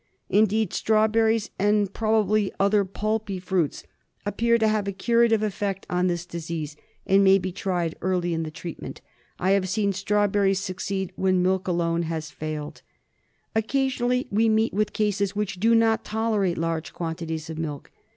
Indeed, 0.31 0.73
strawberries, 0.73 1.51
and 1.59 1.93
probably 1.93 2.51
other 2.59 2.83
pulpy 2.83 3.37
fruits, 3.39 3.83
appear 4.25 4.57
to 4.57 4.67
have 4.67 4.87
a 4.87 4.91
curative 4.91 5.43
effect 5.43 5.85
on 5.91 6.07
this 6.07 6.25
disease, 6.25 6.75
and 7.05 7.23
may 7.23 7.37
be 7.37 7.51
tried 7.51 7.95
early 8.01 8.33
in 8.33 8.41
the 8.41 8.49
treatipent. 8.49 9.01
I 9.37 9.51
have 9.51 9.69
seen 9.69 9.93
strawberries 9.93 10.59
succeed 10.59 11.13
when 11.17 11.43
milk 11.43 11.67
alone 11.67 12.01
has 12.01 12.31
failed. 12.31 12.81
Occasionally 13.53 14.25
we 14.31 14.49
meet 14.49 14.73
with 14.73 14.91
cases 14.91 15.35
which 15.35 15.59
do 15.59 15.75
not 15.75 16.03
tolerate 16.03 16.57
large 16.57 16.93
quantities 16.93 17.51
of 17.51 17.59
milk. 17.59 17.91